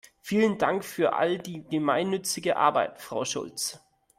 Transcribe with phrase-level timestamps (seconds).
[0.19, 3.79] Vielen Dank für all die gemeinnützige Arbeit, Frau Schulz!